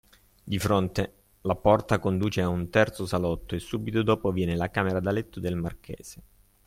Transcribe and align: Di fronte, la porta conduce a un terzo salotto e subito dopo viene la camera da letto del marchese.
Di 0.43 0.57
fronte, 0.57 1.13
la 1.41 1.53
porta 1.55 1.99
conduce 1.99 2.41
a 2.41 2.49
un 2.49 2.71
terzo 2.71 3.05
salotto 3.05 3.53
e 3.53 3.59
subito 3.59 4.01
dopo 4.01 4.31
viene 4.31 4.55
la 4.55 4.71
camera 4.71 4.99
da 4.99 5.11
letto 5.11 5.39
del 5.39 5.55
marchese. 5.55 6.23